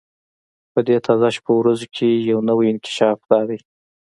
په 0.73 0.79
دې 0.87 0.97
تازه 1.05 1.29
شپو 1.35 1.51
ورځو 1.59 1.87
کې 1.95 2.09
یو 2.29 2.39
نوی 2.49 2.67
انکشاف 2.71 3.19
دا 3.29 3.39
دی. 3.49 3.59